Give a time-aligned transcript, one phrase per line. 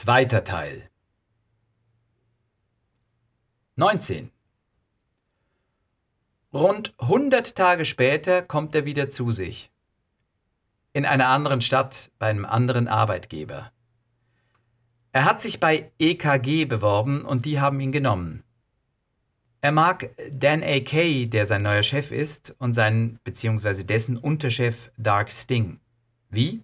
[0.00, 0.88] Zweiter Teil
[3.74, 4.30] 19
[6.54, 9.72] Rund 100 Tage später kommt er wieder zu sich.
[10.92, 13.72] In einer anderen Stadt, bei einem anderen Arbeitgeber.
[15.10, 18.44] Er hat sich bei EKG beworben und die haben ihn genommen.
[19.62, 20.78] Er mag Dan A.
[20.78, 23.82] Kay, der sein neuer Chef ist, und seinen bzw.
[23.82, 25.80] dessen Unterchef Dark Sting.
[26.30, 26.62] Wie?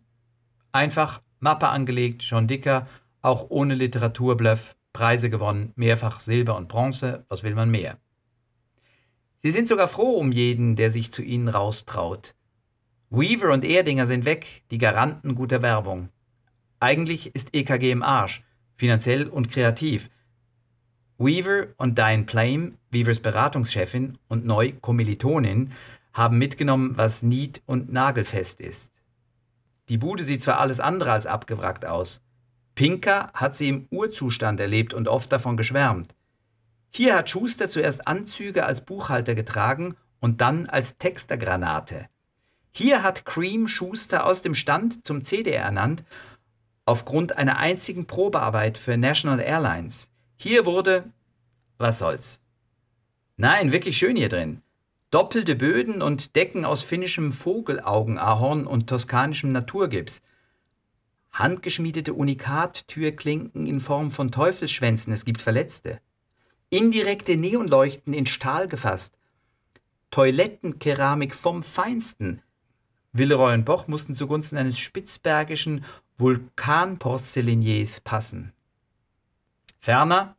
[0.70, 2.86] Einfach Mappe angelegt, schon dicker,
[3.24, 7.98] auch ohne Literaturbluff, Preise gewonnen, mehrfach Silber und Bronze, was will man mehr?
[9.42, 12.34] Sie sind sogar froh um jeden, der sich zu ihnen raustraut.
[13.10, 16.10] Weaver und Erdinger sind weg, die Garanten guter Werbung.
[16.80, 18.42] Eigentlich ist EKG im Arsch,
[18.76, 20.10] finanziell und kreativ.
[21.18, 25.72] Weaver und Diane Plame, Weavers Beratungschefin und neu Kommilitonin,
[26.12, 28.92] haben mitgenommen, was nied- und nagelfest ist.
[29.88, 32.23] Die Bude sieht zwar alles andere als abgewrackt aus.
[32.74, 36.14] Pinker hat sie im Urzustand erlebt und oft davon geschwärmt.
[36.90, 42.08] Hier hat Schuster zuerst Anzüge als Buchhalter getragen und dann als Textergranate.
[42.72, 46.02] Hier hat Cream Schuster aus dem Stand zum CDR ernannt,
[46.84, 50.08] aufgrund einer einzigen Probearbeit für National Airlines.
[50.36, 51.04] Hier wurde,
[51.78, 52.38] was soll's?
[53.36, 54.62] Nein, wirklich schön hier drin.
[55.10, 60.22] Doppelte Böden und Decken aus finnischem Vogelaugenahorn und toskanischem Naturgips.
[61.34, 66.00] Handgeschmiedete Unikat-Türklinken in Form von Teufelsschwänzen, es gibt Verletzte
[66.74, 69.16] indirekte Neonleuchten in Stahl gefasst,
[70.10, 72.42] Toilettenkeramik vom Feinsten.
[73.12, 75.84] Villeroy und Boch mussten zugunsten eines spitzbergischen
[76.18, 78.52] Vulkanporzelliniers passen.
[79.78, 80.36] Ferner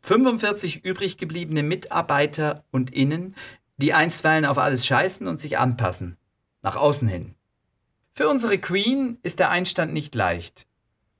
[0.00, 3.36] 45 übrig gebliebene Mitarbeiter und Innen,
[3.76, 6.16] die einstweilen auf alles scheißen und sich anpassen,
[6.62, 7.36] nach außen hin.
[8.14, 10.66] Für unsere Queen ist der Einstand nicht leicht.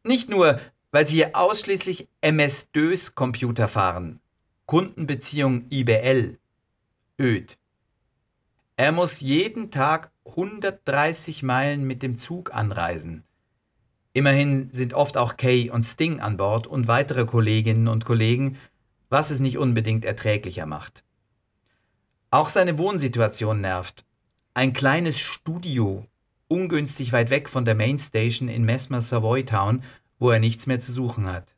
[0.04, 4.20] Nicht nur, weil sie hier ausschließlich MS-DOS-Computer fahren,
[4.66, 6.38] Kundenbeziehung IBL,
[7.18, 7.56] öd.
[8.76, 13.24] Er muss jeden Tag 130 Meilen mit dem Zug anreisen.
[14.12, 18.58] Immerhin sind oft auch Kay und Sting an Bord und weitere Kolleginnen und Kollegen,
[19.08, 21.02] was es nicht unbedingt erträglicher macht.
[22.30, 24.04] Auch seine Wohnsituation nervt.
[24.52, 26.06] Ein kleines Studio,
[26.52, 29.82] ungünstig weit weg von der Mainstation in Mesmer Savoy Town,
[30.18, 31.54] wo er nichts mehr zu suchen hat.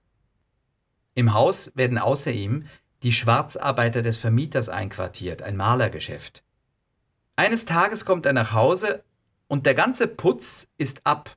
[1.14, 2.66] Im Haus werden außer ihm
[3.02, 6.44] die Schwarzarbeiter des Vermieters einquartiert, ein Malergeschäft.
[7.34, 9.02] Eines Tages kommt er nach Hause
[9.48, 11.36] und der ganze Putz ist ab.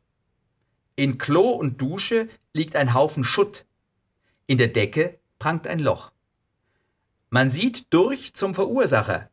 [0.96, 3.66] In Klo und Dusche liegt ein Haufen Schutt.
[4.46, 6.12] In der Decke prangt ein Loch.
[7.30, 9.30] Man sieht durch zum Verursacher.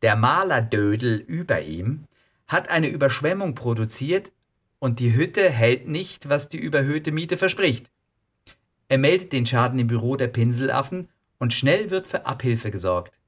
[0.00, 2.06] Der Malerdödel über ihm
[2.46, 4.32] hat eine Überschwemmung produziert
[4.78, 7.90] und die Hütte hält nicht, was die überhöhte Miete verspricht.
[8.88, 13.18] Er meldet den Schaden im Büro der Pinselaffen und schnell wird für Abhilfe gesorgt.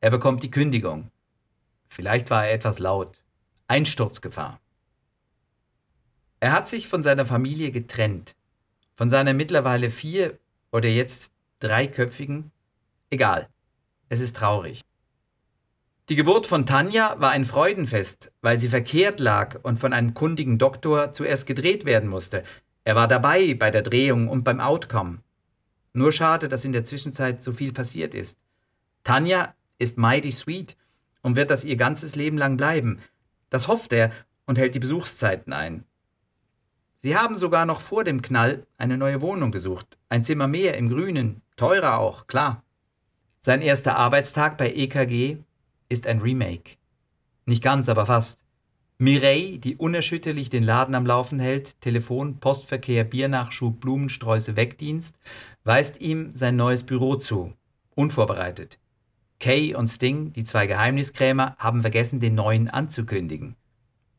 [0.00, 1.10] Er bekommt die Kündigung.
[1.88, 3.22] Vielleicht war er etwas laut.
[3.68, 4.60] Einsturzgefahr.
[6.40, 8.34] Er hat sich von seiner Familie getrennt.
[8.96, 10.38] Von seiner mittlerweile vier
[10.72, 12.50] oder jetzt dreiköpfigen.
[13.10, 13.48] Egal.
[14.08, 14.84] Es ist traurig.
[16.10, 20.58] Die Geburt von Tanja war ein Freudenfest, weil sie verkehrt lag und von einem kundigen
[20.58, 22.44] Doktor zuerst gedreht werden musste.
[22.84, 25.20] Er war dabei bei der Drehung und beim Outcome.
[25.94, 28.36] Nur schade, dass in der Zwischenzeit so viel passiert ist.
[29.02, 30.76] Tanja ist mighty sweet
[31.22, 33.00] und wird das ihr ganzes Leben lang bleiben.
[33.48, 34.12] Das hofft er
[34.44, 35.84] und hält die Besuchszeiten ein.
[37.02, 39.96] Sie haben sogar noch vor dem Knall eine neue Wohnung gesucht.
[40.10, 42.62] Ein Zimmer mehr im Grünen, teurer auch, klar.
[43.40, 45.38] Sein erster Arbeitstag bei EKG
[45.94, 46.76] ist ein Remake.
[47.46, 48.44] Nicht ganz, aber fast.
[48.98, 55.18] Mireille, die unerschütterlich den Laden am Laufen hält, Telefon, Postverkehr, Biernachschub, Blumensträuße, Wegdienst,
[55.64, 57.52] weist ihm sein neues Büro zu.
[57.94, 58.78] Unvorbereitet.
[59.40, 63.56] Kay und Sting, die zwei Geheimniskrämer, haben vergessen, den neuen anzukündigen.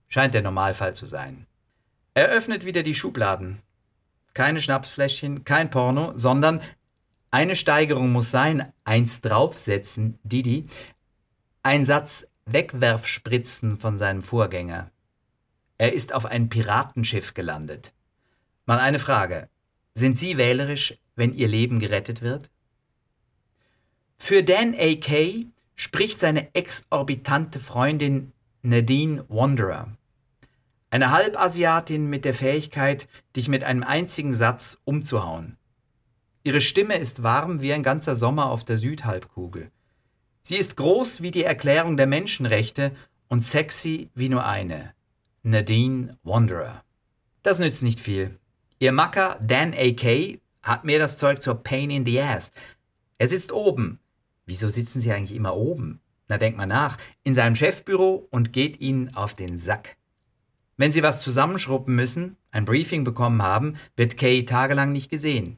[0.07, 1.46] Scheint der Normalfall zu sein.
[2.13, 3.59] Er öffnet wieder die Schubladen.
[4.34, 6.62] Keine Schnapsfläschchen, kein Porno, sondern
[7.31, 10.68] eine Steigerung muss sein, eins draufsetzen, Didi,
[11.65, 14.91] ein Satz Wegwerfspritzen von seinem Vorgänger.
[15.79, 17.91] Er ist auf ein Piratenschiff gelandet.
[18.67, 19.50] Mal eine Frage.
[19.95, 22.51] Sind Sie wählerisch, wenn Ihr Leben gerettet wird?
[24.19, 25.47] Für Dan A.K.
[25.75, 28.31] spricht seine exorbitante Freundin
[28.62, 29.97] Nadine Wanderer.
[30.91, 35.57] Eine Halbasiatin mit der Fähigkeit, dich mit einem einzigen Satz umzuhauen.
[36.44, 39.71] Ihre Stimme ist warm wie ein ganzer Sommer auf der Südhalbkugel.
[40.47, 42.92] Sie ist groß wie die Erklärung der Menschenrechte
[43.27, 44.94] und sexy wie nur eine.
[45.42, 46.83] Nadine Wanderer.
[47.42, 48.38] Das nützt nicht viel.
[48.77, 50.39] Ihr Macker Dan A.K.
[50.62, 52.51] hat mehr das Zeug zur Pain in the Ass.
[53.18, 54.00] Er sitzt oben.
[54.45, 56.00] Wieso sitzen Sie eigentlich immer oben?
[56.27, 56.98] Na, denkt mal nach.
[57.24, 59.98] In seinem Chefbüro und geht Ihnen auf den Sack.
[60.77, 65.57] Wenn Sie was zusammenschruppen müssen, ein Briefing bekommen haben, wird Kay tagelang nicht gesehen.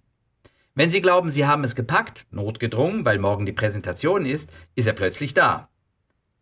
[0.78, 4.94] Wenn Sie glauben, Sie haben es gepackt, notgedrungen, weil morgen die Präsentation ist, ist er
[4.94, 5.70] plötzlich da.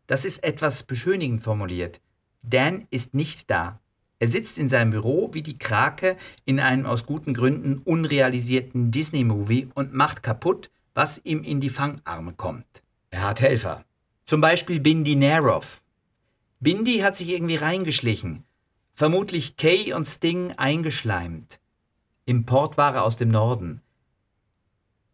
[0.07, 2.01] Das ist etwas beschönigend formuliert.
[2.41, 3.79] Dan ist nicht da.
[4.19, 9.69] Er sitzt in seinem Büro wie die Krake in einem aus guten Gründen unrealisierten Disney-Movie
[9.73, 12.83] und macht kaputt, was ihm in die Fangarme kommt.
[13.11, 13.85] Er hat Helfer.
[14.25, 15.81] Zum Beispiel Bindi Nerov.
[16.59, 18.43] Bindi hat sich irgendwie reingeschlichen.
[18.95, 21.61] Vermutlich Kay und Sting eingeschleimt.
[22.25, 23.79] Importware aus dem Norden.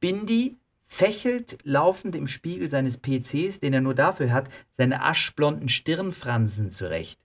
[0.02, 0.58] Bindi
[0.88, 7.22] fächelt laufend im Spiegel seines PCs, den er nur dafür hat, seine aschblonden Stirnfransen zurecht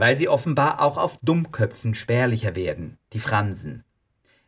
[0.00, 3.84] weil sie offenbar auch auf Dummköpfen spärlicher werden, die Fransen.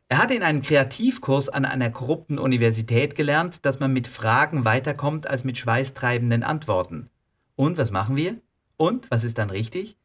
[0.08, 5.26] Er hat in einem Kreativkurs an einer korrupten Universität gelernt, dass man mit Fragen weiterkommt
[5.26, 7.10] als mit schweißtreibenden Antworten.
[7.54, 8.36] Und was machen wir?
[8.78, 9.98] Und was ist dann richtig?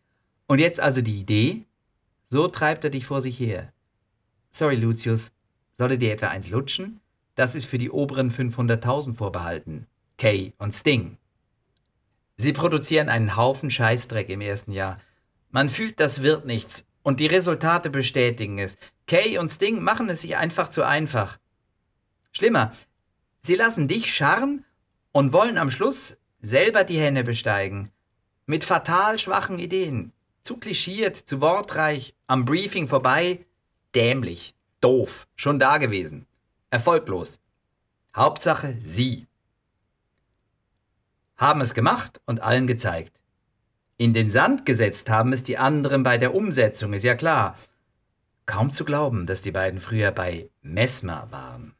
[0.47, 1.65] Und jetzt also die Idee?
[2.29, 3.71] So treibt er dich vor sich her.
[4.51, 5.31] Sorry, Lucius,
[5.77, 6.99] solle dir etwa eins lutschen?
[7.35, 9.87] Das ist für die oberen 500.000 vorbehalten.
[10.17, 11.17] Kay und Sting.
[12.37, 14.99] Sie produzieren einen Haufen Scheißdreck im ersten Jahr
[15.51, 16.85] man fühlt, das wird nichts.
[17.03, 18.77] Und die Resultate bestätigen es.
[19.05, 21.39] Kay und Sting machen es sich einfach zu einfach.
[22.31, 22.73] Schlimmer,
[23.41, 24.65] sie lassen dich scharren
[25.13, 27.91] und wollen am Schluss selber die Hände besteigen.
[28.45, 30.11] Mit fatal schwachen Ideen.
[30.43, 33.45] Zu klischiert, zu wortreich, am Briefing vorbei.
[33.95, 36.27] Dämlich, doof, schon da gewesen.
[36.69, 37.39] Erfolglos.
[38.15, 39.27] Hauptsache sie.
[41.37, 43.19] Haben es gemacht und allen gezeigt.
[43.97, 47.57] In den Sand gesetzt haben es die anderen bei der Umsetzung, ist ja klar.
[48.45, 51.73] Kaum zu glauben, dass die beiden früher bei Mesmer waren.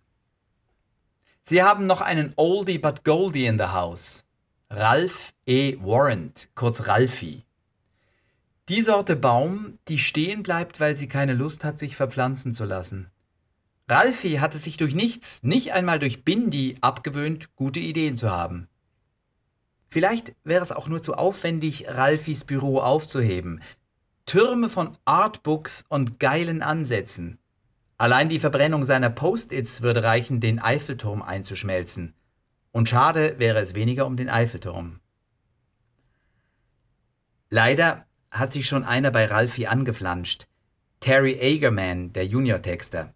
[1.44, 4.26] Sie haben noch einen Oldie but Goldie in the House.
[4.70, 5.78] Ralph E.
[5.80, 7.47] Warrant, kurz Ralphie.
[8.70, 13.10] Die Sorte Baum, die stehen bleibt, weil sie keine Lust hat, sich verpflanzen zu lassen.
[13.88, 18.68] Ralphie hatte sich durch nichts, nicht einmal durch Bindi, abgewöhnt, gute Ideen zu haben.
[19.90, 23.62] Vielleicht wäre es auch nur zu aufwendig, Ralfis Büro aufzuheben.
[24.26, 27.40] Türme von Artbooks und geilen Ansätzen.
[27.98, 32.14] Allein die Verbrennung seiner Post-its würde reichen, den Eiffelturm einzuschmelzen.
[32.74, 35.00] Und schade wäre es weniger um den Eiffelturm.
[37.50, 40.48] Leider hat sich schon einer bei Ralfi angeflanscht.
[41.00, 43.14] Terry Agerman, der Junior-Texter.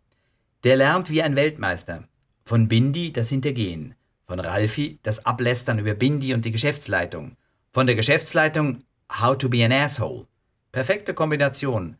[0.63, 2.03] Der lernt wie ein Weltmeister.
[2.45, 3.95] Von Bindi das Hintergehen.
[4.27, 7.37] Von Ralfi das Ablästern über Bindi und die Geschäftsleitung.
[7.71, 10.27] Von der Geschäftsleitung How to be an Asshole.
[10.71, 11.97] Perfekte Kombination.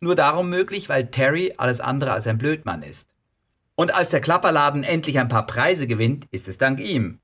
[0.00, 3.08] Nur darum möglich, weil Terry alles andere als ein Blödmann ist.
[3.74, 7.20] Und als der Klapperladen endlich ein paar Preise gewinnt, ist es dank ihm.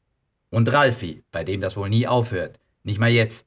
[0.51, 2.59] Und Ralfi, bei dem das wohl nie aufhört.
[2.83, 3.47] Nicht mal jetzt.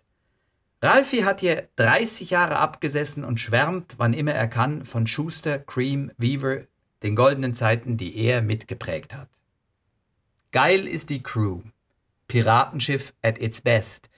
[0.82, 6.12] Ralfi hat hier 30 Jahre abgesessen und schwärmt, wann immer er kann, von Schuster, Cream,
[6.18, 6.62] Weaver,
[7.04, 9.30] den goldenen Zeiten, die er mitgeprägt hat.
[10.52, 11.62] Geil ist die Crew.
[12.28, 14.10] Piratenschiff at its best.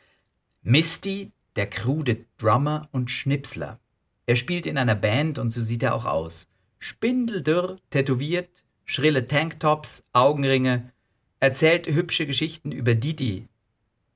[0.62, 3.80] Misty, der krude Drummer und Schnipsler.
[4.28, 6.48] Er spielt in einer Band und so sieht er auch aus.
[6.80, 8.50] Spindeldürr, tätowiert,
[8.86, 10.92] schrille Tanktops, Augenringe,
[11.40, 13.48] erzählt hübsche Geschichten über Didi,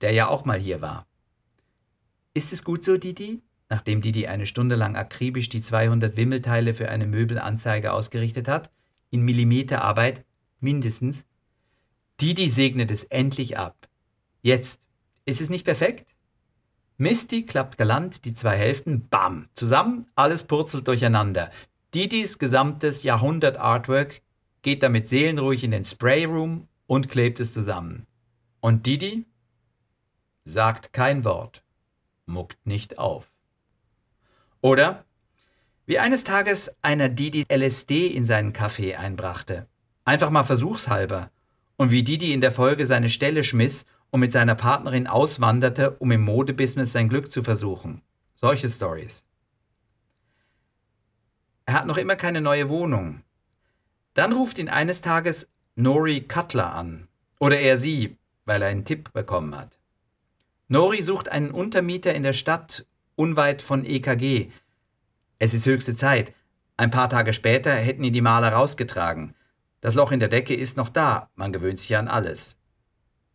[0.02, 1.08] der ja auch mal hier war.
[2.36, 3.42] Ist es gut so, Didi?
[3.70, 8.70] Nachdem Didi eine Stunde lang akribisch die 200 Wimmelteile für eine Möbelanzeige ausgerichtet hat,
[9.10, 10.26] in Millimeterarbeit
[10.60, 11.26] mindestens,
[12.20, 13.88] Didi segnet es endlich ab.
[14.42, 14.82] Jetzt.
[15.24, 16.14] Ist es nicht perfekt?
[16.98, 21.52] Misty klappt galant die zwei Hälften, bam, zusammen, alles purzelt durcheinander.
[21.94, 24.22] Didis gesamtes Jahrhundert-Artwork
[24.62, 28.06] geht damit seelenruhig in den Sprayroom und klebt es zusammen.
[28.60, 29.26] Und Didi
[30.44, 31.65] sagt kein Wort,
[32.26, 33.32] muckt nicht auf.
[34.62, 35.06] Oder
[35.86, 39.68] wie eines Tages einer Didi LSD in seinen Kaffee einbrachte.
[40.04, 41.30] Einfach mal versuchshalber
[41.78, 46.12] und wie Didi in der Folge seine Stelle schmiss und mit seiner Partnerin auswanderte, um
[46.12, 48.02] im Modebusiness sein Glück zu versuchen.
[48.36, 49.24] Solche Stories.
[51.66, 53.22] Er hat noch immer keine neue Wohnung.
[54.14, 57.08] Dann ruft ihn eines Tages Nori Cutler an.
[57.40, 59.78] Oder er sie, weil er einen Tipp bekommen hat.
[60.68, 64.50] Nori sucht einen Untermieter in der Stadt unweit von EKG.
[65.38, 66.34] Es ist höchste Zeit.
[66.76, 69.36] Ein paar Tage später hätten ihn die Maler rausgetragen.
[69.82, 72.58] Das Loch in der Decke ist noch da, man gewöhnt sich an alles.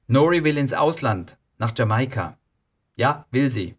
[0.08, 2.36] Nori will ins Ausland, nach Jamaika.
[2.96, 3.76] Ja, will sie.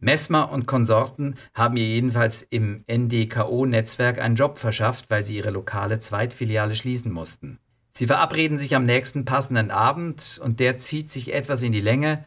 [0.00, 6.00] Messmer und Konsorten haben ihr jedenfalls im NDKO-Netzwerk einen Job verschafft, weil sie ihre lokale
[6.00, 7.60] Zweitfiliale schließen mussten.
[7.92, 12.24] Sie verabreden sich am nächsten passenden Abend und der zieht sich etwas in die Länge,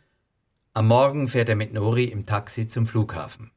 [0.78, 3.50] am Morgen fährt er mit Nori im Taxi zum Flughafen.